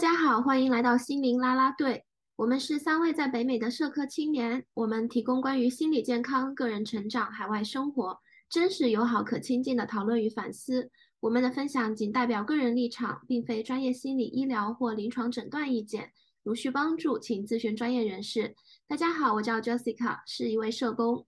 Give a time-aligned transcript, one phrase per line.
[0.00, 2.06] 家好，欢迎来到心灵啦啦队。
[2.36, 8.18] 我们是三位在北美的社科青年，我们提供关于心理健康、个人成长、海外生活
[8.48, 10.90] 真实、友好、可亲近的讨论与反思。
[11.20, 16.12] 我们的分享仅代表个人立场，并非专业心理医疗或临床诊断意见。
[16.42, 18.56] 如需帮助，请咨询专业人士。
[18.88, 21.26] 大家好，我叫 Jessica，是一位社工。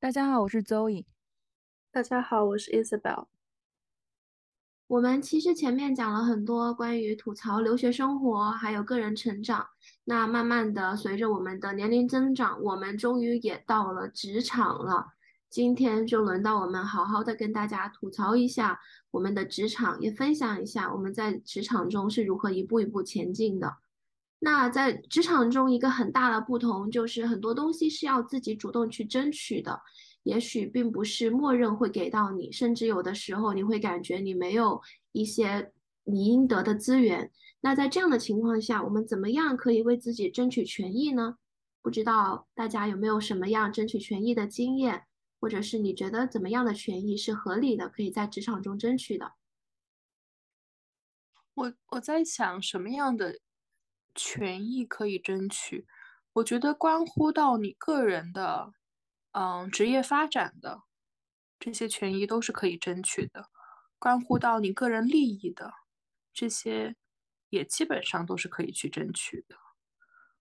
[0.00, 1.04] 大家好，我是 Zoe。
[1.92, 3.26] 大家好，我是 Isabel。
[4.88, 9.66] 我们其实前面讲了很多关于吐槽留学生活，还有个人成长。
[10.04, 15.08] 那慢慢的，随着我们的年龄增长，我们终于也到了职场了。
[15.50, 23.76] 今天就轮到我们好好的跟大家吐槽一下我们的职场，也分享一下我们在职场中是如何一步一步前进的。
[24.38, 29.82] 那在职场中，一个很大的不同就是很多东西是要自己主动去争取的。
[30.28, 34.78] 也许并不是默认会给到你，甚至有的时候你会感觉你没有
[35.12, 35.72] 一些
[36.04, 37.32] 你应得的资源。
[37.62, 41.38] 那在这样的情况下，我们怎么样可以为自己争取权益呢？
[41.80, 45.06] 不知道大家有没有什么样争取权益的经验，
[45.40, 49.32] 或者是你觉得怎么样的权益是合理的，可以在职场中争取的？
[51.54, 53.38] 我我在想什么样的
[54.14, 55.86] 权益可以争取？
[56.34, 58.74] 我觉得关乎到你个人的。
[59.40, 60.82] 嗯，职业发展的
[61.60, 63.48] 这些权益都是可以争取的，
[63.96, 65.72] 关乎到你个人利益的
[66.34, 66.96] 这些
[67.48, 69.54] 也基本上都是可以去争取的。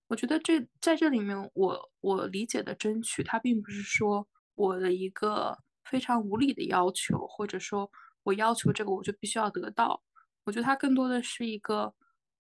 [0.08, 7.92] 我觉得这在这里面，我我理解的争取，它并不是说我的一个非常无理的要求，或者说
[8.24, 10.02] 我要求这个我就必须要得到。
[10.46, 11.94] 我觉得它更多的是一个，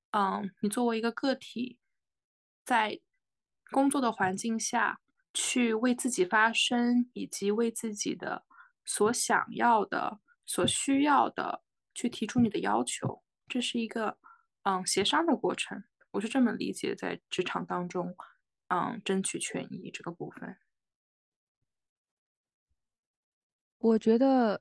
[0.10, 1.78] 嗯，你作为一个个体，
[2.66, 3.00] 在
[3.70, 5.00] 工作的环境下。
[5.40, 8.44] 去为自己发声，以及为自己的
[8.86, 11.62] 所想要的、所需要的
[11.94, 14.18] 去提出你的要求，这是一个
[14.64, 15.84] 嗯协商的过程。
[16.10, 18.16] 我是这么理解，在职场当中，
[18.70, 20.58] 嗯，争取权益这个部分。
[23.78, 24.60] 我觉得，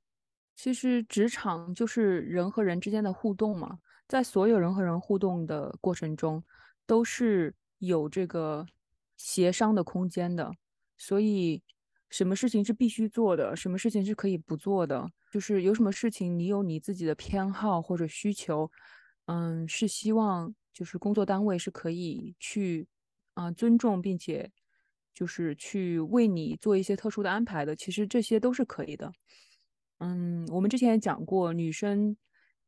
[0.54, 6.44] 其实职场就是人和人之间的互动嘛，在所有人和人互动的过程中，
[6.84, 8.66] 都是有这个
[9.16, 10.52] 协商的空间的。
[10.98, 11.62] 所以，
[12.08, 18.70] 什么事情是必须做的，什么事情是可以不做的，就是有什么事情你有你自己的偏好或者需求，
[19.26, 22.86] 嗯，是希望就是工作单位是可以去
[23.34, 24.50] 啊尊重，并且
[25.12, 27.76] 就是去为你做一些特殊的安排的。
[27.76, 29.12] 其实这些都是可以的。
[29.98, 32.16] 嗯，我们之前也讲过，女生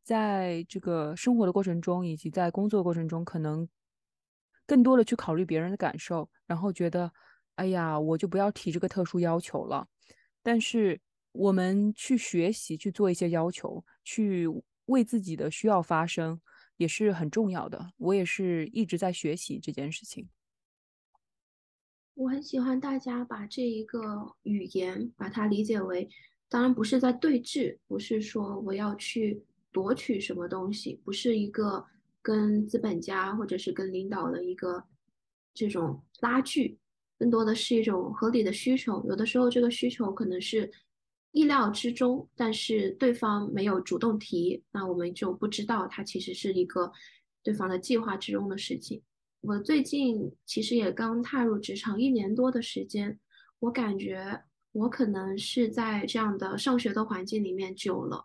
[0.02, 3.68] 在这个生活的过程中，以及在工作过程中，可能
[4.66, 7.12] 更多的去考虑别人的感受，然后觉得。
[7.58, 9.88] 哎呀，我就不要提这个特殊要求了。
[10.44, 11.00] 但是
[11.32, 14.46] 我们去学习，去做一些要求，去
[14.86, 16.40] 为自己的需要发声，
[16.76, 17.92] 也是很重要的。
[17.96, 20.28] 我也是一直在学习这件事情。
[22.14, 26.08] 我很喜欢大家把这一个语言，把它理解为，
[26.48, 29.42] 当然不是在对峙，不是说我要去
[29.72, 31.84] 夺取什么东西，不是一个
[32.22, 34.84] 跟资本家或者是跟领导的一个
[35.52, 36.78] 这种拉锯。
[37.18, 40.70] 更多的是一种合理的需求，有的时候这个需求可能是
[41.32, 46.92] 意料之中，但是对方没有主动提，那我们就不知道它其实是一个
[47.42, 49.02] 对方的计划之中的事情。
[49.40, 53.18] 我最近其实也刚踏入职场一年多的时间，
[53.60, 58.24] 我感觉我可能是在这样的上学的环境里面久了，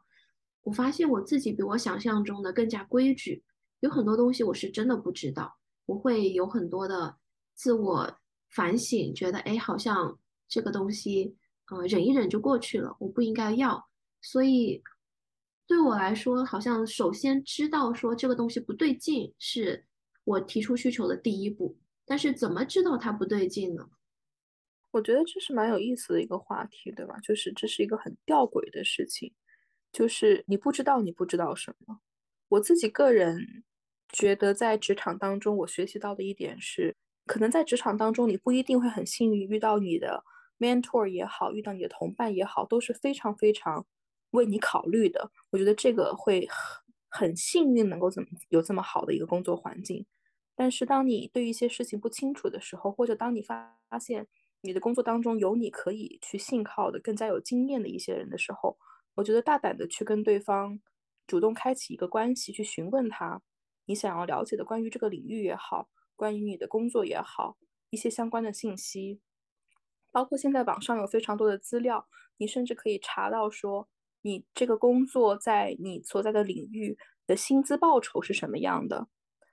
[0.63, 3.43] 我发现我自己比我想象中的更加规矩，
[3.79, 5.55] 有很多东西我是真的不知道，
[5.85, 7.17] 我会有很多的
[7.53, 8.17] 自我。
[8.55, 11.35] 反省，觉得哎，好像这个东西，
[11.71, 13.83] 嗯，忍一忍就过去了，我不应该要。
[14.21, 14.81] 所以
[15.65, 19.85] 对我来说，好像首先知道说这个东西不对劲，是
[20.23, 21.77] 我提出需求的第一步。
[22.05, 23.89] 但是怎么知道它不对劲呢？
[24.91, 27.17] 我觉得这是蛮有意思的一个话题，对吧？
[27.21, 29.33] 就是这是一个很吊诡的事情，
[29.91, 31.99] 就是你不知道你不知道什么。
[32.49, 33.63] 我自己个人
[34.09, 36.95] 觉得，在职场当中，我学习到的一点是。
[37.25, 40.23] 可能在职场当中，你不一定会很幸运遇到你的
[40.59, 43.85] mentor 也好，遇到你的同伴也好，都是非常非常
[44.31, 45.31] 为你考虑的。
[45.49, 46.47] 我觉得这个会
[47.09, 50.05] 很幸运，能够怎么有这么好的一个工作环境。
[50.55, 54.27] 但是当你对一些事情不清楚的时候，或者当你发发现
[54.61, 58.77] 你的工作当中有你可以去信靠的、更加有经验的一些人的时候，
[59.15, 60.79] 我觉得大胆的去跟对方
[61.25, 63.41] 主动开启一个关系，去询问他
[63.85, 65.89] 你想要了解的关于这个领域也好。
[66.15, 67.57] 关于你的工作也好，
[67.89, 69.19] 一些相关的信息，
[70.11, 72.07] 包括现在网上有非常多的资料，
[72.37, 73.89] 你甚至可以查到说
[74.21, 79.07] 你这个工作在你所在的领域的薪资报酬是什么样的，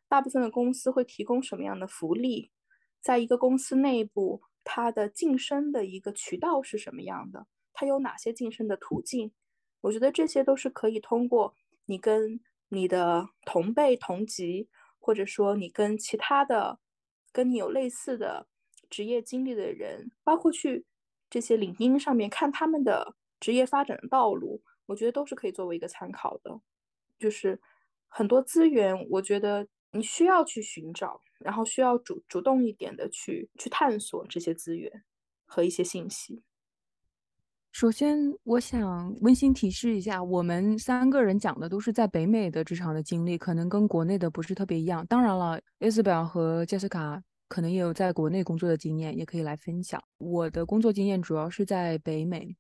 [0.08, 2.50] 大部分的公司会提供什么样的福利，
[3.00, 9.32] 在一个公司内部，它的晋升的一个渠道是什么样的，它有哪些晋升的途径？
[9.82, 11.54] 我觉得这些都是可以通过
[11.86, 14.68] 你跟你的同辈同级，
[15.10, 16.78] 或者说你跟其他的
[17.32, 18.46] 跟你有类似的
[18.88, 20.86] 职业经历的人，包括去
[21.28, 26.60] 这些领英上面看他们的职业发展的道路，我觉得都是可以作为一个参考的。
[27.18, 27.60] 就是
[28.06, 35.02] 很多资源，我觉得你需要去寻找，然后需要主主动一点的去去探索这些资源
[35.44, 36.40] 和一些信息。
[37.72, 45.06] 首先，我想温馨提示一下，我们三个人讲的都是在北美的职场的经历，可能跟国内的不是特别一样。
[45.06, 50.02] 当然了，Isabel 和 Jessica 可能也有在国内工作的经验，也可以来分享。
[50.18, 52.54] 我的工作经验主要是在北美。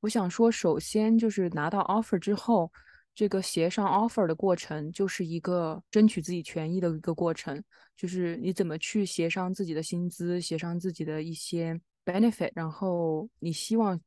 [0.00, 2.72] 我想说，首先就是拿到 offer 之后，
[3.14, 7.62] 这个协商 offer 的过程就是一个争取自己权益的一个过程，
[7.96, 14.00] 就是你怎么去协商自己的薪资，协商自己的一些 benefit，然后你希望。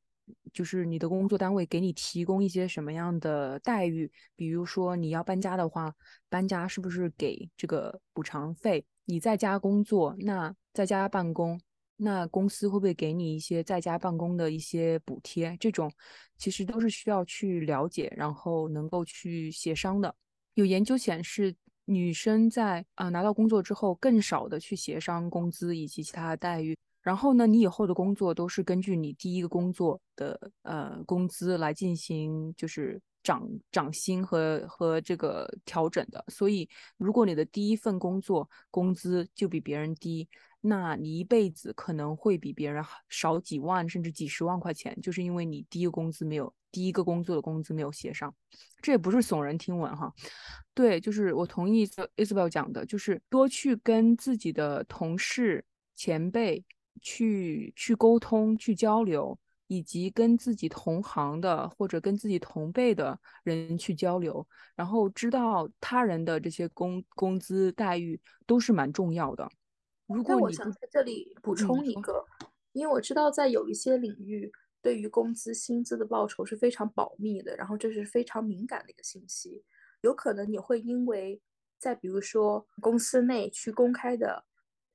[0.53, 4.11] 就是你的工作单位给你提供一些什么样的待遇？
[4.35, 5.93] 比如说你要搬家的话，
[6.29, 8.85] 搬家是不是给这个补偿费？
[9.05, 11.59] 你在家工作，那在家办公，
[11.97, 15.57] 那公司会不会给你一些在家办公的一些补贴？
[15.59, 15.91] 这种
[16.37, 20.15] 其实都是需要去了解，然后能够去协商的。
[20.53, 21.55] 有研究显示，
[21.85, 26.77] 女生在啊拿到工作之后，更少的去协商工资以及其他的待遇。
[27.01, 36.23] 然后呢，你以后的工作都是根据你第一个工作的呃工资来进行，就是涨涨薪和和这个调整的。
[36.27, 40.29] 所以，如果你的第一份工作工资就比别人低，
[40.61, 48.31] 那你一辈子可能会比别人少几万甚至几十万块钱，就是因为你第一个工资没有第一个工作的工资没有协商。
[48.79, 50.13] 这也不是耸人听闻哈，
[50.75, 51.83] 对，就是我同意
[52.15, 55.65] Isabel 讲的，就是多去跟自己的同事
[55.95, 56.63] 前辈。
[56.99, 64.45] 去去沟通、去交流，以及跟自己同行的或者跟自己同辈的人去交流，
[64.75, 69.49] 然后知道他人的这些工工资待遇都是蛮重要的。
[70.07, 72.25] 如果我想在这里补充一个，
[72.73, 74.51] 因为我知道在有一些领域，
[74.81, 79.63] 对于工资薪资的报酬是非常保密的，然后这是非常敏感的一个信息，
[80.01, 81.41] 有可能你会因为
[81.79, 84.43] 在比如说公司内去公开的。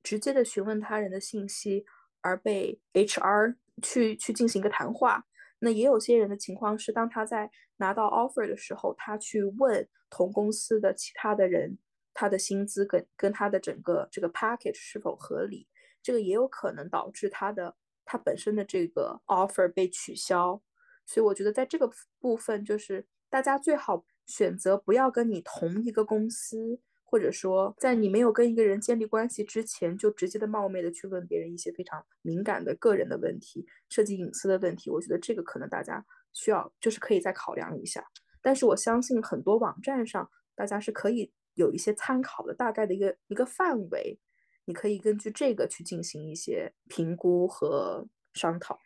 [0.07, 1.85] 直接的询问他人的信息，
[2.21, 5.25] 而被 HR 去去进行一个谈话。
[5.59, 11.77] 那也有些人的情况是，当他在拿到 offer 的时候，他去问同公司的其他的人，
[12.13, 15.67] 他的薪资跟跟他的整个这个 package 是否合理，
[16.01, 17.75] 这个也有可能导致他的
[18.05, 20.61] 他本身的这个 offer 被取消。
[21.05, 26.79] 所以我觉得在这个部分，就是大家最好选择不要跟你同一个公司。
[27.09, 38.05] 或者说，在你没有跟一个人建立关系之前，就直接的冒昧的去问别人一些非常敏感的个人的问题，涉及隐私的问题，我觉得这个可能大家需要就是可以再考量一下。
[38.41, 44.19] 但是我相信很多网站上，大家是可以有一些参考的大概的一个一个范围，
[44.65, 48.77] 你可以根据这个去进行一些评估和商讨。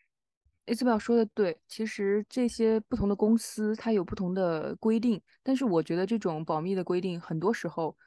[0.68, 7.97] A 字表说的对，其实这些不同的公司它有不同的规定，但是我觉得这种保密的规定很多时候。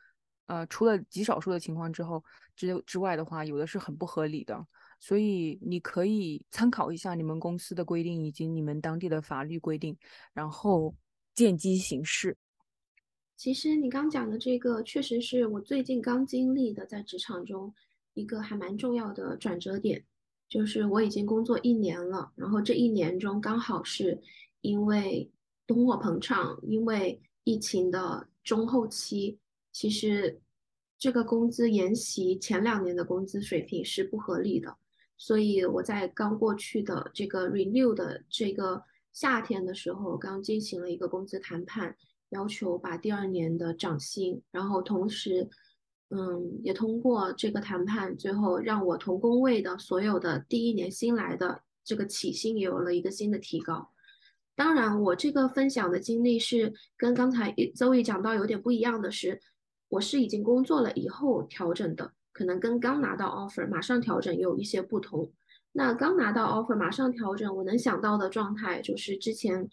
[0.47, 2.23] 呃，除了极少数的情况之后
[2.55, 4.67] 之之外的话，有的是很不合理的，
[5.01, 9.97] 所以你可以参考一下你们公司的规定以及你们当地的法律规定，
[10.35, 10.95] 然后
[11.35, 12.37] 见机行事。
[13.37, 17.73] 其实你刚讲的这个，确实是我最近刚经历的，在职场中
[18.13, 20.05] 一个还蛮重要的转折点，
[20.47, 24.21] 就是我已经工作一年了，然后这一年中刚好是
[24.61, 25.31] 因为
[25.67, 29.39] 通货膨胀，因为疫情的中后期。
[29.75, 30.41] 其实，
[30.97, 34.77] 这个工资沿袭前两年的工资水平是不合理的，
[35.17, 41.97] 所以我在刚过去的这个 renew 的这个夏天的时候，刚进行了一个工资谈判，
[42.29, 45.49] 要求把第二年的涨薪，然后同时，
[46.11, 53.91] 嗯，也通过这个谈判，最后让我同工位的所有的第一年新来的这个起薪也有了一个新的提高。
[54.55, 59.41] 当然，我这个分享的经历是跟刚才 Zoe 讲到有点不一样的是。
[59.95, 65.33] 我是已经工作了以后调整的，可能跟刚拿到 offer 马上调整有一些不同。
[65.71, 69.69] 那刚拿到 offer 马上调整，我能想到的状态就是之前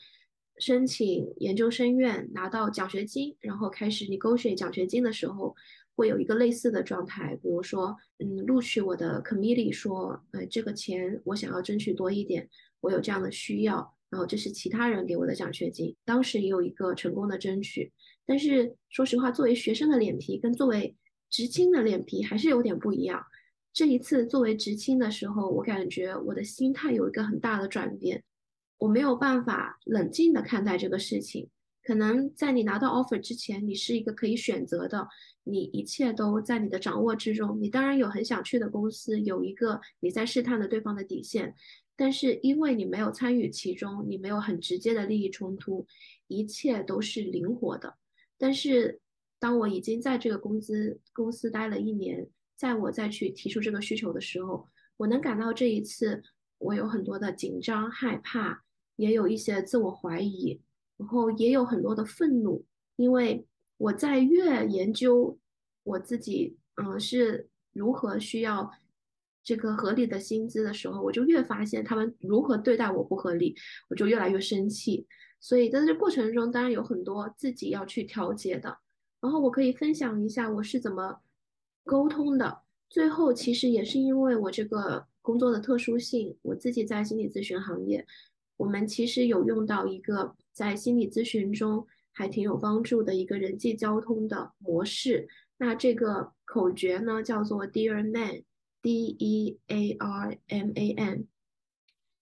[0.59, 5.55] 申请研究生院拿到奖学金，然后开始你勾选奖学金的时候，
[5.95, 12.47] 会有一个类似的状态，比如说，嗯，录取我的 committee 说，呃，这个钱我想要争取多一点，
[12.81, 17.91] 我有这样的需要，然后这是其他人给我的奖学金，当时也有一个成功的争取。
[18.25, 20.95] 但是说实话，作为学生的脸皮跟作为
[21.29, 23.23] 执青的脸皮还是有点不一样。
[23.73, 28.23] 这一次作为执青的时候，我感觉我的心态有一个很大的转变，
[28.77, 31.49] 我没有办法冷静的看待这个事情。
[31.83, 35.07] 可能在你拿到 offer 之前，你是一个可以选择的，
[35.43, 37.59] 你一切都在你的掌握之中。
[37.59, 41.55] 你当然有很想去的公司，有一个你在试探的对方的底线，
[41.95, 45.87] 但是因为你没有参与其中，你没有很直接的利益冲突，
[46.27, 47.95] 一切都是灵活的。
[48.41, 48.99] 但是
[49.37, 54.67] 当我已经在这个公司公司待了一年，在我再去提出这个需求的时候，
[54.97, 56.23] 我能感到这一次
[56.57, 58.63] 我有很多的紧张、害怕，
[58.95, 60.59] 也有一些自我怀疑。
[60.97, 62.63] 然后也有很多的愤怒，
[62.95, 63.43] 因为
[63.77, 65.35] 我在越研究
[65.83, 68.71] 我自己，嗯，是如何需要
[69.43, 73.55] 这个合理的薪资的时候，我就越发现他们如何对待我不合理，
[73.89, 75.07] 我就越来越生气。
[75.41, 78.77] 所以在这过程中，当然有很多自己要去调节的。
[79.19, 81.19] 然后我可以分享一下我是怎么
[81.83, 82.61] 沟通的。
[82.89, 88.05] 最后其实也是因为我这个工作的特殊性，我自己在心理咨询行业，
[88.55, 90.35] 我们其实有用到一个。
[90.53, 95.29] 在心理咨询中还挺有帮助的一个人际交通的模式。
[95.57, 101.27] 那这个口诀呢，叫做 Dear Man，D E A R M A N。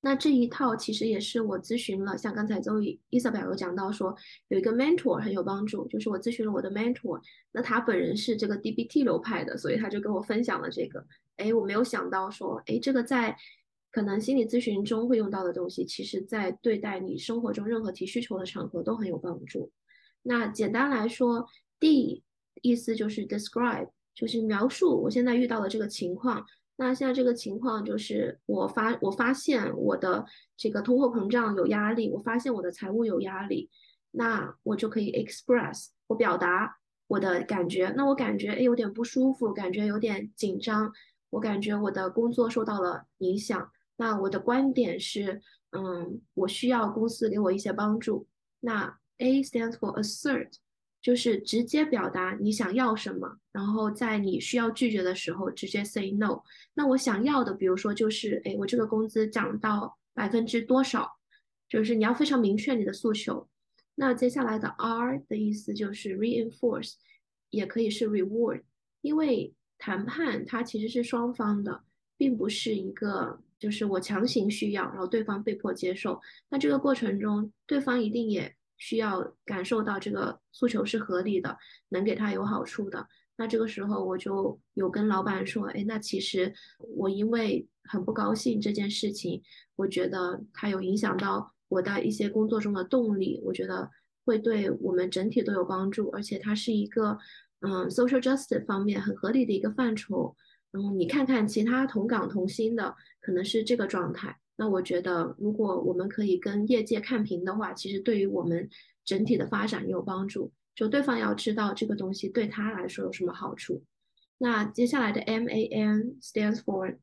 [0.01, 4.15] 那这一套其实也是我咨询了，像刚才周伊伊瑟贝尔有讲到说，
[4.47, 11.05] 有一个 mentor 很有帮助，就是我咨询了我的 mentor，那他本人是这个 DBT 流派的，所以他就跟我分享了这个。
[11.37, 13.35] 哎，我没有想到说，哎，这个在。
[13.91, 19.71] 可能心理咨询中会用到的东西，其实在对待你生活中任何提需求的场合都很有帮助。
[20.21, 21.47] 那简单来说
[21.79, 22.23] ，D
[22.61, 26.45] 意思就是 describe，就是描述我现在遇到的这个情况。
[26.81, 33.69] 那现在这个情况就是我发我发现我的这个通货膨胀有压力，我发现我的财务有压力，
[34.11, 37.93] 那我就可以 express，我表达我的感觉。
[37.97, 40.93] 那我感觉哎有点不舒服，感觉有点紧张，
[41.31, 43.69] 我感觉我的工作受到了影响。
[43.97, 48.25] 那我的观点是，嗯，我需要公司给我一些帮助。
[48.61, 50.53] 那 A stands for assert，
[51.01, 56.41] 就是直接表达你想要什么，然后在你需要拒绝的时候直接 say no。
[56.73, 61.09] 那我想要的，比如说就是，哎，我这个工资涨到百分之多少，
[61.67, 63.47] 就是你要非常明确你的诉求。
[63.95, 66.93] 那接下来的 R 的意思就是 reinforce，
[67.49, 68.63] 也可以是 reward，
[69.01, 71.83] 因为谈判它其实是双方的，
[72.17, 73.41] 并不是一个。
[73.59, 76.21] 就是我强行需要，然后对方被迫接受。
[76.47, 81.55] 那这个过程中，对方一定也需要感受到这个诉求是合理的，
[81.89, 83.07] 能给他有好处的。
[83.37, 86.51] 那这个时候，我就有跟老板说：“哎，那其实
[86.97, 89.41] 我因为很不高兴这件事情，
[89.75, 93.89] 我觉得它有影响到我的一些工作中的动力，我觉得
[94.25, 97.17] 会对我们整体都有帮助，而且它是一个
[97.61, 100.35] 嗯 social justice 方面很合理的一个范畴。”
[100.71, 104.37] 然后你看看其他同岗同薪的，可能是这个状态。
[104.59, 108.69] 那我觉得，如果我们可以跟业界看平的话，其实对于我们
[109.05, 110.51] 整体的发展也有帮助。
[110.75, 113.81] 就对方要知道这个东西对他来说有什么好处。
[114.37, 116.97] 那接下来的 M A N stands for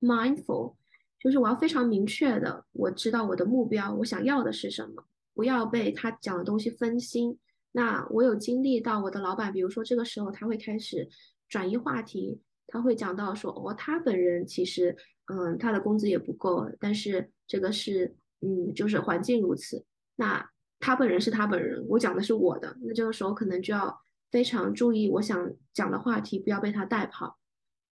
[0.00, 0.76] mindful，
[1.18, 7.38] 就是我要非常明确的，我知道我的目标，我想要的是什么，不要被他讲的东西分心。
[7.72, 11.06] 那我有经历到我的老板，比如说这个时候他会开始
[11.46, 12.40] 转移话题。
[12.72, 14.96] 他会讲到说，哦，他本人其实，
[15.30, 19.84] 嗯，他的工资也不够，但是这个是，嗯，就是环境如此。
[20.16, 23.96] 那他本人是他本人，我讲的是我的，那这个时候可能就要
[24.30, 27.38] 非常注意我想讲的话题，不要被他带跑。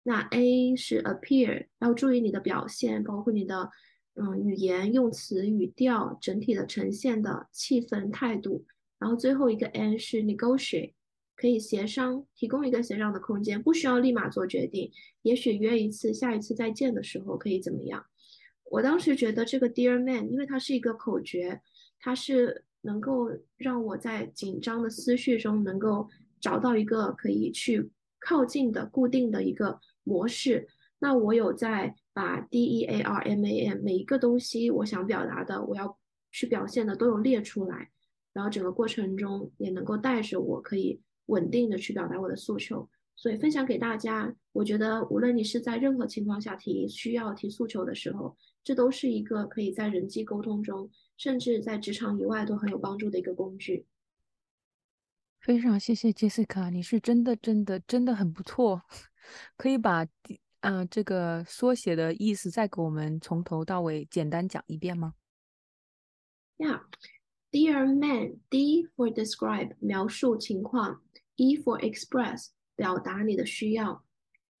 [0.02, 3.70] 那 A 是 appear，要注意你的表现，包括你的，
[4.14, 8.64] 嗯，语言、用词、语调，整体的呈现的气氛、态度。
[8.98, 10.94] 然后最后一个 N 是 negotiate。
[11.40, 14.92] 可以协商，提供一个协商的空间，不需要立马做决定。
[15.22, 18.04] 也许约一次，下一次再见的时候可以怎么样？
[18.64, 21.62] 我当时觉得这个 Dear Man，因为它是一个口诀，
[21.98, 26.06] 它是能够让我在紧张的思绪中能够
[26.42, 30.68] 找到一个可以去靠近的固定的一个模式。
[30.98, 35.98] 那我有在把 D E A R M A M 每一个东西我想表达的，我要
[36.30, 37.88] 去表现的都有列出来，
[38.34, 41.00] 然后整个过程中也能够带着我可以。
[41.30, 44.34] 稳定的去表达我的诉求，所以分享给大家。
[44.52, 53.86] 我觉得无论你是在任何情况下提需要提诉求的时候，这都是一个可以在人际沟通中，甚至在职场以外都很有帮助的一个工具。
[55.40, 58.82] 非常谢谢 Jessica，你是真的真的真的很不错。
[59.56, 60.06] 可以把
[60.60, 65.14] 嗯这个缩写的意思再给我们从头到尾简单讲一遍吗
[66.58, 66.82] ？Yeah,
[67.52, 71.02] dear man, D for describe 描述情况。
[71.36, 74.04] E for express，表达你的需要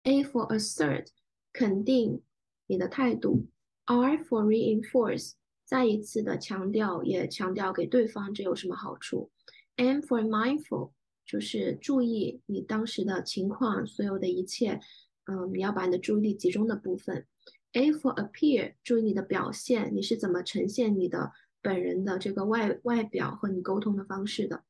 [0.04, 1.08] ；A for assert，
[1.52, 2.22] 肯定
[2.66, 3.46] 你的态度
[3.86, 5.32] ；R for reinforce，
[5.64, 9.30] 再一次的强调，也强调给对方这有什么好处
[9.76, 10.92] ；M for mindful，
[11.26, 14.80] 就是注意你当时的情况，所有的一切，
[15.26, 17.26] 嗯，你要把你的注意力集中的部分。
[17.72, 21.30] A for appear，注意你的表现，你是怎么呈现你的
[21.62, 24.64] 本人的这个外外表和你沟通的方式的。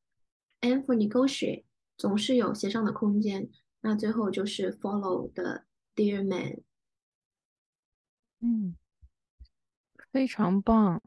[0.60, 1.64] N for negotiate，
[1.96, 3.50] 总是有协商的空间。
[3.80, 6.62] 那最后就是 follow 的 dear man。
[8.40, 8.76] 嗯，
[10.10, 11.02] 非常棒。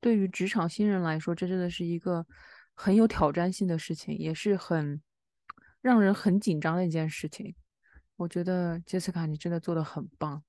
[0.00, 2.26] 对于职场新人来说，这真的是一个
[2.74, 5.00] 很有挑战性的事情，也是很
[5.80, 7.54] 让人很紧张的一件事情。
[8.16, 10.42] 我觉得杰斯卡，你真的做的很棒。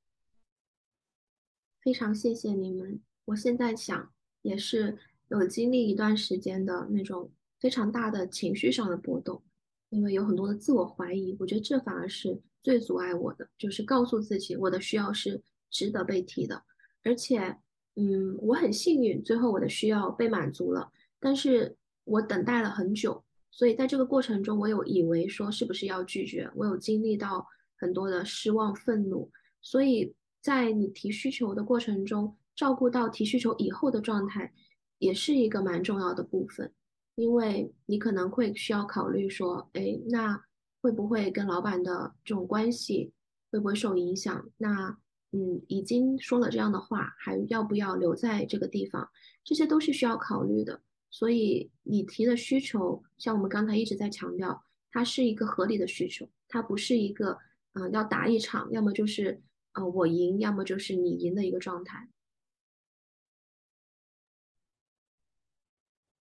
[1.82, 3.01] 非常谢谢你们。
[3.25, 4.12] 我现在想，
[4.47, 9.41] 也是有经历一段时间的那种非常大的情绪上的波动，
[9.89, 11.35] 因为有很多的自我怀疑。
[11.39, 16.63] 我觉得这反而是最阻碍我的，就是告诉自己我的需要是值得被提的。
[17.03, 17.57] 而且，
[17.95, 20.89] 嗯，我很幸运，最后我的需要被满足了。
[21.19, 21.75] 但是
[22.05, 29.29] 我等待了很久，所以在这个过程中，我有以为说是不是要拒绝，我有经历到很多的失望、愤怒，
[29.61, 30.15] 所以。
[30.39, 34.51] 在你提需求的过程中，照顾到提需求以后的状态，
[34.97, 36.73] 也是一个蛮重要的部分。
[37.15, 40.43] 因为你可能会需要考虑说，哎，那
[40.81, 43.13] 会不会跟老板的这种关系
[43.51, 44.49] 会不会受影响？
[44.57, 44.97] 那
[45.31, 49.07] 嗯，已经说了这样的话，还要不要留在这个地方？
[49.43, 50.81] 这些都是需要考虑的。
[51.11, 57.37] 所以你提的需求，像我们刚才一直在强调，它是一个合理的需求，它不是一个
[57.73, 59.39] 嗯要打一场，要么就是。
[59.73, 62.09] 呃，我赢，要么就是你赢的一个状态，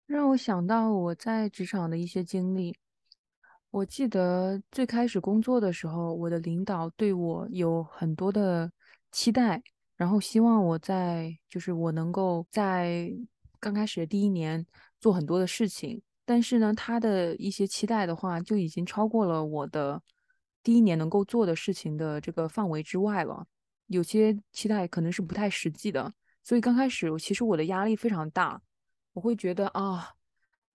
[0.06, 2.76] 让我想到我在职场的一些经历。
[3.72, 8.72] 我记得最开始工作的时候，我的领导对我有很多的
[9.12, 9.62] 期待，
[9.96, 13.12] 然后希望我在就是我能够在
[13.60, 14.66] 刚开始的第一年
[15.00, 16.02] 做很多的事情。
[16.24, 20.02] 但是呢，他的一些期待的话，就已经超过了我的。
[20.64, 23.46] 第一年能够做的事情的这个范围之外了，
[23.86, 26.12] 有些期待可能是不太实际的，
[26.44, 28.60] 所以刚开始其实我的压力非常大，
[29.16, 30.14] 我会觉得啊，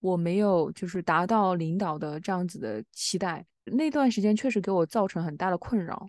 [0.00, 6.08] 我没有就是达到领导的这样子的期待，那段时间确实给我造成很大的困扰。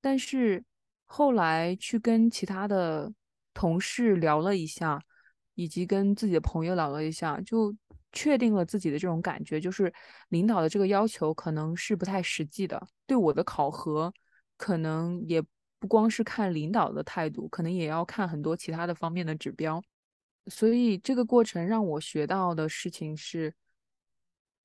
[0.00, 0.64] 但是
[1.04, 3.12] 后来去跟其他的
[3.54, 5.00] 同事聊了一下，
[5.54, 7.72] 以及跟自己的朋友聊了一下，就。
[8.12, 9.92] 确定了自己的这种感觉，就是
[10.30, 12.82] 领导的这个要求可能是不太实际的。
[13.06, 14.10] 对我的考核，
[14.56, 15.42] 可能也
[15.78, 19.82] 不光是看领导的态度，可能也要看很多其他的方面的指标。
[20.48, 23.54] 所以这个过程让我学到的事情是，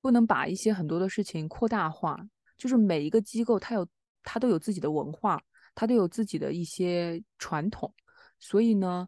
[0.02, 2.28] 不能把一些很多的事情扩大化。
[2.58, 3.88] 就是每一个机构，它有
[4.24, 5.42] 它都有自己的文化，
[5.74, 7.94] 它都有自己的一些传统。
[8.40, 9.08] 所以呢。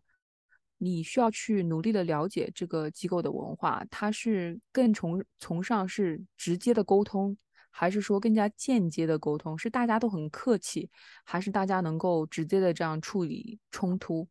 [0.80, 7.38] 你需要去努力的了解这个机构的文化，它是更崇崇尚是直接的沟通，
[7.70, 9.58] 还是说更加间接的沟通？
[9.58, 10.90] 是大家都很客气，
[11.24, 14.28] 还是大家能够直接的这样处理冲突？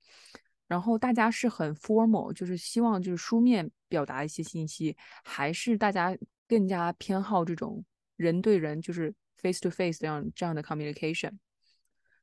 [0.72, 6.16] 然后大家是很 formal，就是希望就是书面表达一些信息，还是大家
[6.48, 7.84] 更加偏好这种
[8.16, 11.32] 人对人，就是 face to face 这样这样的 communication？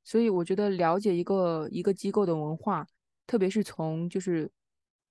[0.04, 2.88] 所以我觉得了解一个一个机构的文化。
[3.28, 4.50] 特别是从就是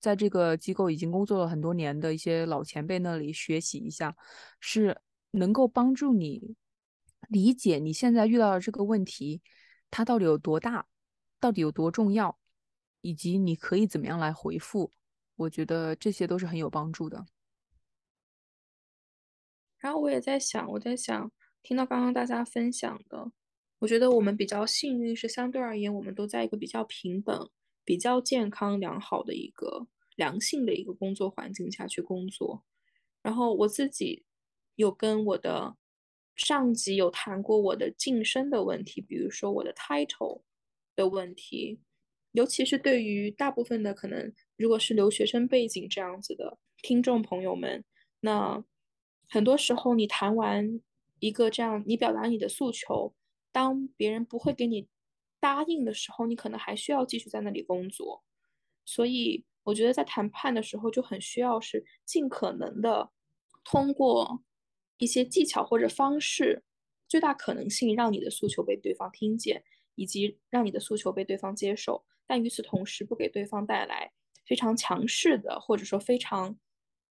[0.01, 4.13] 在这个机构已经工作了很多年的一些老前辈那里学习一下，
[4.59, 4.99] 是
[5.31, 6.57] 能够帮助你
[7.29, 9.41] 理解你现在遇到的这个问题，
[9.89, 10.85] 它到底有多大，
[11.39, 12.37] 到底有多重要，
[13.01, 14.93] 以及你可以怎么样来回复。
[15.35, 17.25] 我觉得这些都是很有帮助的。
[19.77, 21.31] 然后我也在想，我在想，
[21.63, 23.31] 听到刚刚大家分享的，
[23.79, 27.49] 我觉得我们比较幸运，是相对而言，我们都在一个比较平等。
[27.85, 32.63] 比较健康良好的一个良性的一个工作环境下去工作，
[33.23, 34.23] 然后我自己
[34.75, 35.75] 有跟我的
[36.35, 40.43] 上级有谈过我的晋升的问题，比如说我的 title
[40.95, 41.79] 的问题，
[42.31, 47.83] 尤其是对于大部分的可能如果是留学生背景这样子的听众朋友们，
[48.19, 48.63] 那
[49.27, 50.79] 很多时候你谈完
[51.19, 53.13] 一个这样，你表达你的诉求，
[53.51, 54.87] 当别人不会给你。
[55.41, 58.25] 答应的时候，你可能还需要继续在那里工作，
[58.83, 63.09] 所以我觉得在谈判的时候就很需要是尽可能的
[63.63, 64.43] 通过
[64.97, 66.61] 一些技巧或者方式，
[67.07, 69.63] 最大可能性让你的诉求被对方听见，
[69.95, 74.11] 以及让你的诉求被对方接受，但与此同时不给对方带来
[74.45, 76.55] 非常强势的或者说非常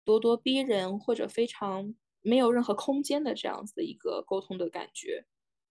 [0.04, 5.24] 咄咄逼人或者非常没有任何空间的这样子的一个沟通的感觉。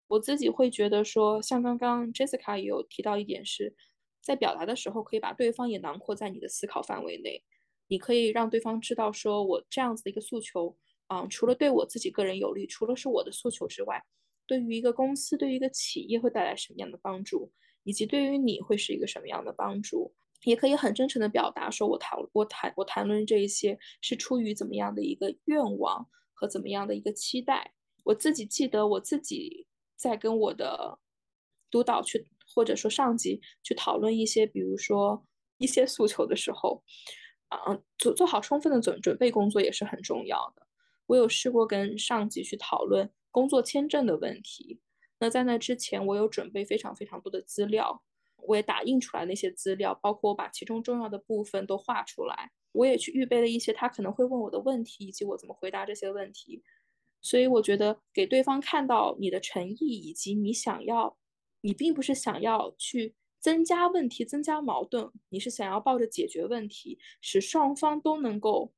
[0.07, 3.74] 我自己会觉得说，像刚刚 Jessica 也有提到一点是，
[4.20, 7.42] 在表达的时候可以把对方也囊括在你的思考范围内，
[7.88, 10.76] 你可以让对方知道说我这样子的一个诉求，
[11.09, 14.00] 啊，除了对我自己个人有利，除了是我的诉求之外，
[14.46, 17.50] 对于一个公司、对于一个企业会带来什么样的帮助，
[17.85, 20.12] 以及对于你会是一个什么样的帮助，
[20.45, 27.73] 也可以很真诚的表达说，我讨我谈我谈论这一些是出于怎么样的一个愿望和怎么样的一个期待。
[28.05, 29.66] 我自己记得我自己。
[29.95, 30.99] 在跟我的
[31.71, 35.25] 督导去，或者说上级去讨论一些，比如说
[35.59, 36.83] 一些诉求的时候，
[37.47, 40.66] 啊，做做好充分的准准备工作也是很重要的。
[41.07, 44.81] 我有试过跟上级去讨论工作签证的问题，
[45.23, 48.03] 那在那之前，我有准备非常非常多的资料，
[48.39, 56.65] 我也打印出来那些资料，包括我把其中重要的部分都画出来，我也去预备了一些他可能会问我的问题，以及我怎么回答这些问题。
[57.21, 61.17] 所以我觉得给对方看到你的诚意，以及你想要，
[61.61, 68.73] 你并不是想要去增加问题、增加矛盾，你是想要抱着解决问题，使双方都能够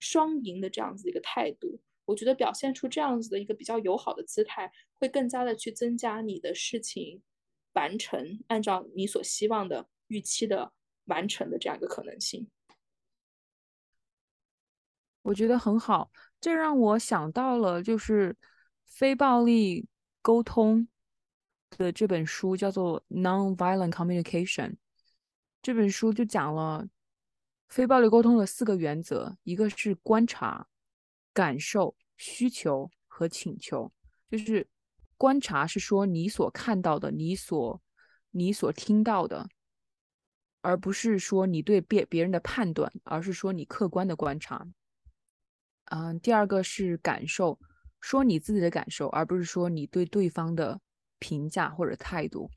[0.00, 1.80] 双赢的这样子一个态度。
[2.04, 7.22] 我觉得表现出这样子的一个比较友好的姿态，会更加的去增加你的事情
[7.74, 10.72] 完成，按照你所希望的预期的
[11.04, 12.48] 完成的这样一个可能性。
[15.22, 16.10] 我觉得很好。
[16.40, 18.36] 这让我想到了，就是
[18.84, 19.86] 非暴力
[20.20, 20.88] 沟通
[21.70, 24.70] 的这本书，叫做《Non-Violent Communication》。
[25.62, 26.88] 这本书就讲了
[27.68, 30.66] 非暴力沟通的四个原则：一个是观察、
[31.32, 33.92] 感受、需求和请求。
[34.30, 34.66] 就是
[35.16, 37.82] 观察是说你所看到的、你所
[38.30, 39.48] 你所听到的，
[40.60, 44.66] 而不是说你对别别人的判断，而是说你客观的观察。
[45.86, 47.58] 嗯，第二个是感受，
[48.00, 50.80] 说你自己的感受，而不是说你对对方的
[51.18, 52.50] 评价或者态度。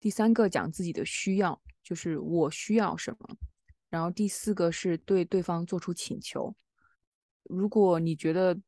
[0.00, 3.36] 第三个讲自己的需要，就是我需要什么。
[3.88, 6.54] 然后第四个是对对方做出请求。
[7.48, 8.58] 如果你觉得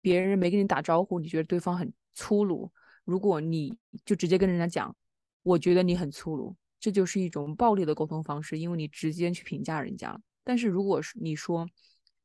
[0.00, 2.72] 别人没跟你打招呼，你觉得对方很粗鲁，
[3.04, 4.94] 如果你就直接跟人家讲，
[5.42, 10.20] 我觉得你很粗鲁，这就是一种暴力的沟通方式，因为你直接去评价人家。
[10.44, 11.68] 但是如果是你说，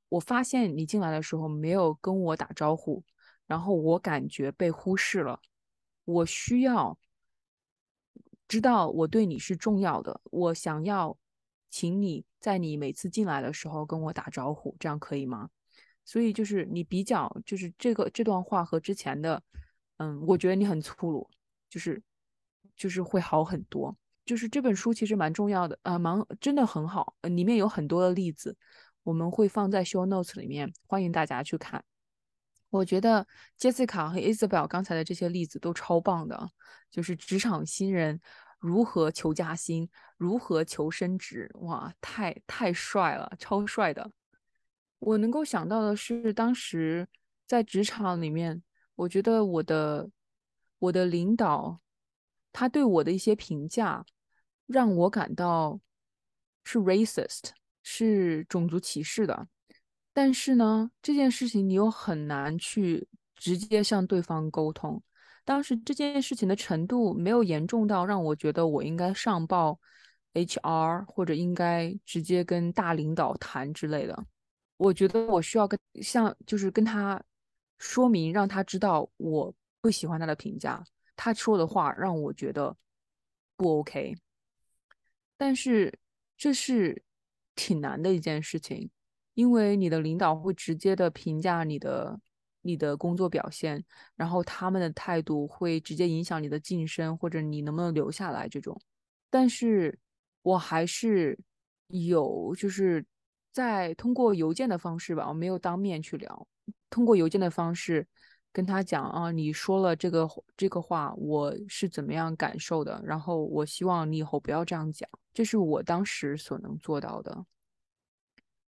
[0.10, 3.04] 我发现你进来的时候没有跟我打招呼，
[3.48, 5.39] 然后我感觉被忽视了。
[6.06, 6.98] 我需要
[8.48, 11.17] 知道我对你是重要的，我想要
[11.69, 15.50] 请你在你每次进来的时候跟我打招呼，这样可以吗？
[16.06, 19.42] 所以就是你比较，就是这个这段话和之前的，
[19.98, 21.30] 嗯，我觉得你很粗鲁，
[21.70, 22.02] 就是
[22.76, 23.96] 就是会好很多。
[24.26, 28.56] 就是这本书其实蛮重要的啊，蛮真的很好，里面有很多的例子。
[29.04, 31.84] 我们会放在 show notes 里面，欢迎大家去看。
[32.70, 33.28] 我觉得
[33.60, 36.50] Jessica 和 Isabel 刚才的这些例子都超棒的，
[36.89, 38.22] 就是职场新人
[38.60, 44.10] 如何求加薪，如何求升职，哇，太太帅了，超帅的。
[45.04, 47.08] 我能够想到的是，当时
[47.46, 48.62] 在职场里面，
[48.96, 50.10] 我觉得我的
[50.80, 51.80] 我的领导
[52.52, 54.06] 他对我的一些评价，
[54.66, 55.80] 让我感到
[56.63, 57.52] 是 racist。
[57.86, 59.46] 是种族歧视的，
[60.13, 65.04] 但是呢，这件事情你又很难去直接向对方沟通。
[65.44, 69.78] 当时这件事情的程度没有严重到让我觉得我应该上报
[70.34, 74.26] HR 或者应该直接跟大领导谈之类的。
[74.78, 77.22] 我觉得我需要跟像就是跟他
[77.78, 80.84] 说明，让他知道我不喜欢他的评价，
[81.16, 82.76] 他说的话让我觉得
[83.56, 84.16] 不 OK。
[85.38, 85.98] 但是
[86.38, 87.04] 这是。
[87.56, 88.90] 挺难的一件事情，
[89.36, 92.20] 因为你的领导会直接的评价你的
[92.64, 98.76] 你的工作表现，然后他们的态度会直接影响你的晋升或者你能不能留下来这种。
[99.30, 99.96] 但是
[100.42, 101.38] 我还是
[101.90, 103.06] 有就是
[103.54, 106.48] 在通过邮件的方式吧，我没有当面去聊，
[106.89, 108.06] 通过邮件的方式
[108.52, 115.08] 跟他讲啊，你说了这个这个话，我是怎么样感受的，然后我希望你以后不要这样讲。
[115.32, 117.46] 这是我当时所能做到的。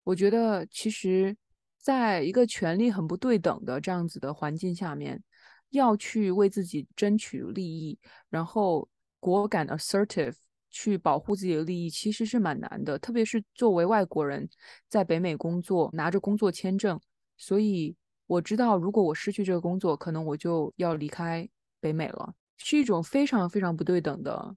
[0.02, 1.34] 我觉得，其实，
[1.78, 5.22] 在一个权力很不对等的这样子的环境下面，
[5.70, 8.86] 要去为自己争取利益，然后
[9.18, 10.34] 果敢 assertive
[10.74, 12.98] 去保护自己的利益，其实是蛮难的。
[12.98, 14.48] 特别是作为外国人，
[14.88, 17.00] 在北美工作，拿着工作签证，
[17.38, 17.94] 所以
[18.26, 24.56] 我知道，如果我失去这个工作，可能我就要离开北美了，是一种非常非常不对等的。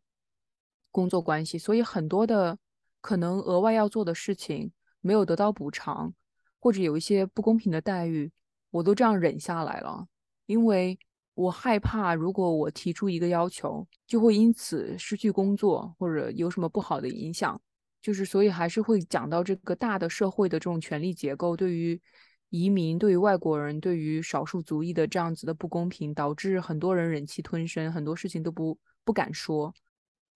[0.90, 2.58] 工作关系，所以很多的
[3.00, 6.12] 可能额外要做的事情没有得到补偿，
[6.60, 8.32] 或者有一些不公平的待遇，
[8.72, 10.08] 我都这样忍下来了，
[10.48, 10.98] 因为
[11.38, 17.62] 我害怕如果我提出一个要求，就会因此失去工作或者有什么不好的影响。
[18.02, 22.02] 就是所以还是会讲到这个大的社会的这种权力结构对于
[22.50, 29.71] 移民、对于外国人、对于少数族裔的这样子的不公平，导致很多人忍气吞声，很多事情都不不敢说。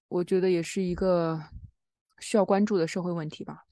[0.08, 1.42] 我觉得也是一个
[2.20, 3.66] 需要关注的社会问题吧。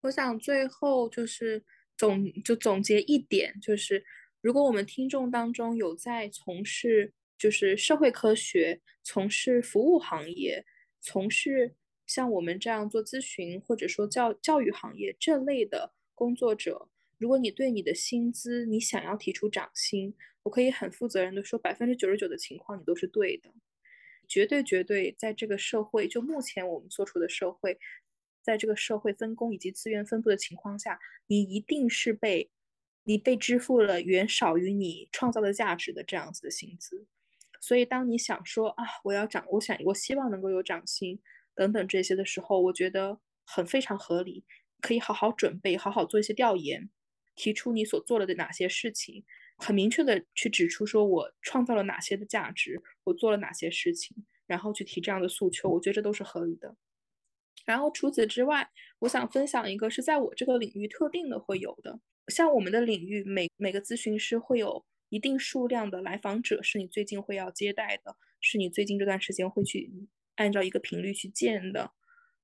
[0.00, 1.62] 我想最后就是
[1.98, 4.02] 总就总结一点，就是
[4.40, 10.64] 如果我们听众当中有在从事就是社会科学、从事服务行业、
[11.00, 11.74] 从事
[12.06, 23.50] 像我们这样做咨询或者说教教育行业这类的工作者，如果你对你的薪资你想要提出涨薪，我可以很负责任的说，百分之九十九的情况你都是对的。
[24.26, 27.76] 绝对绝对，在这个社会，就目前我们所处的社会，
[28.42, 32.48] 在这个社会分工以及资源分布的情况下，你一定是被
[33.10, 37.08] 你被支付了远少于你创造的价值的这样子的薪资。
[37.60, 41.20] 所以，当你想说啊，我要涨，我想我希望能够有涨薪
[41.56, 44.44] 等等这些的时候，我觉得很非常合理，
[44.80, 46.88] 可以好好准备，好好做一些调研，
[47.34, 49.24] 提出你所做了的哪些事情。
[49.58, 56.76] 很明确的去指出，说我创造了哪些的价值，我做了哪些事情，然后去提这样的诉求，我觉得这都是合理的。
[57.66, 58.70] 然后除此之外，
[59.00, 69.90] 我想分享一个是在我这个领域特定的会有的，像我们的领域，每每个咨询师会有一定数量的来访者，是你最近会要接待的，是你最近这段时间会去
[70.36, 71.92] 按照一个频率去见的。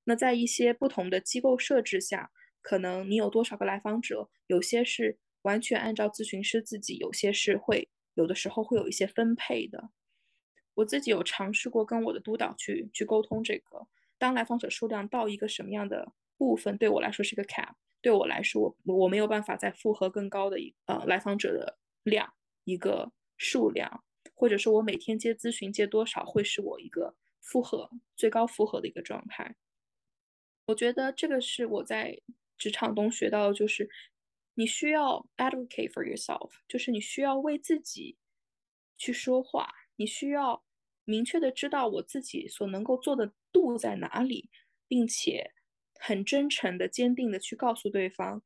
[0.04, 2.30] 那在一些不同的机构设置下，
[2.62, 5.18] 可能你有多少个来访者，有些是。
[5.42, 9.90] 完全按照咨询师自己，有些是会有的时候会有一些分配的。
[10.74, 13.86] 我自己有尝试过跟我的督导去去沟通这个，
[14.18, 17.74] 当来访者数量到一个什么样的部分，对我来说是个 cap，
[18.06, 29.56] 对我来说我我没有办法再负荷更高的一呃来访者的量一个数量，或者说我每天接咨询接多少会是我一个负荷最高负荷的一个状态。
[30.66, 32.20] 我觉得这个是我在
[32.56, 33.90] 职场中学到的，就是。
[34.58, 38.16] 你需要 advocate for yourself，就是你需要为自己
[38.96, 40.64] 去说话，你需要
[41.04, 44.48] 明确的知道我自己所能够做的度在哪里，
[44.88, 45.52] 并且
[46.00, 48.42] 很真诚的、坚定的去告诉对方，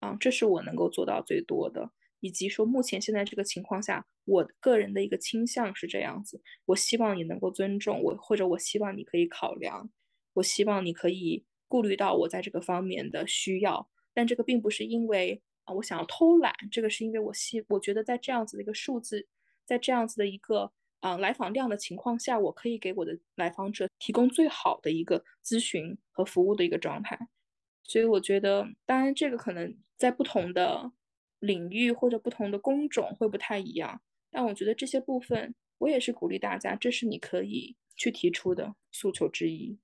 [0.00, 1.90] 啊，这是我能够做到最多的，
[2.20, 9.90] 以及说目前现在这个情况下，我个人的一个倾向是这样子，我希望你能够尊重我，或者我希望你可以考量，
[10.34, 15.42] 我希望你可以顾虑到我在这个方面的需要，但这个并不是因为。
[15.66, 19.26] 啊，我想要偷懒，这个是因为我希我觉得在这样子的一个数字，
[19.64, 27.28] 在这样子的一个啊来访量的情况下，我可以给我的来访者提供最好的一个咨询和服务的一个状态。
[27.82, 30.90] 所以我觉得，当然这个可能在不同的
[31.40, 34.00] 领域或者不同的工种会不太一样，
[34.30, 39.78] 但我觉得这些部分我也是鼓励大家，这是你可以去提出的诉求之一。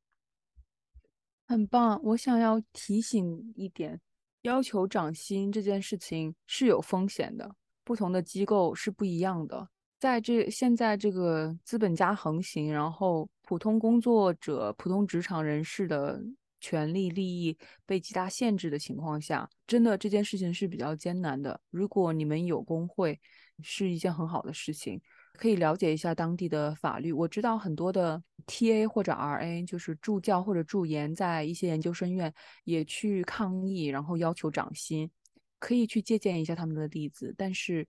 [1.45, 4.01] 很棒，我想要提醒一点。
[4.43, 9.69] 要求涨薪这件事情是有风险的，不同的机构是不一样的。
[10.01, 16.19] 在这现在这个资本家横行，然后普通工作者、普通职场人士的
[16.59, 21.61] 权利利益被极大限制的情况下，真的这件事情是比较艰难的。
[21.69, 23.21] 如果你们有工会，
[23.63, 24.99] 是一件很好的事情。
[25.35, 27.13] 可以了解一下当地的法律。
[27.13, 32.33] 我知道很多的 TA 或者 RA，就是助教或者助研，在一些研究生院
[32.65, 35.11] 也去抗议，然后要求涨薪。
[35.59, 37.35] 可以去借鉴一下他们的例子。
[37.37, 37.87] 但是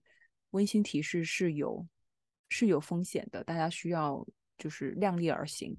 [0.50, 1.86] 温馨提示是有
[2.52, 4.24] 是有风险的，大家需要
[4.58, 5.76] 就是量力而行。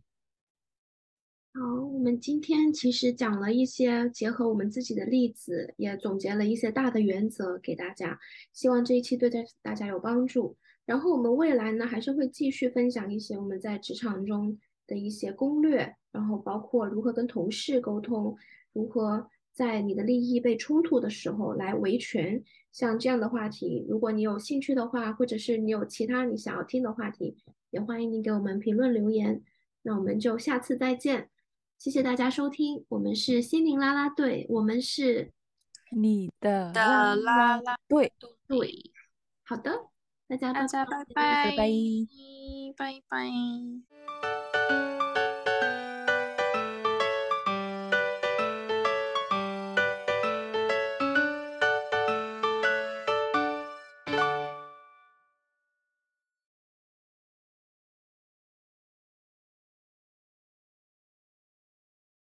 [1.54, 8.20] 好，我们今天其实讲了一些结合我们自己的例子，也总结了一些大的原则给大家。
[8.52, 10.58] 希望这一期对大大家有帮助。
[10.86, 14.58] 然后我们未来呢，还是会继续分享一些我们在职场中
[14.88, 18.36] 的一些攻略，然后包括如何跟同事沟通，
[18.74, 27.38] 如何在你的利益被冲突的时候来维权，像这样的话题，如果你有兴趣的话，或者是你有其他你想要听的话题，
[27.70, 29.44] 也欢迎你给我们评论留言。
[29.84, 31.30] 那我们就下次再见，
[31.78, 35.32] 谢谢大家收听，我们是心灵啦啦队，我们是
[35.92, 38.12] 你的啦啦队
[38.48, 38.92] 对，
[39.44, 39.90] 好的。
[40.26, 41.58] 大家大家拜拜拜
[42.76, 44.43] 拜拜拜。